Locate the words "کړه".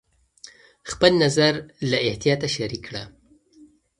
2.87-3.03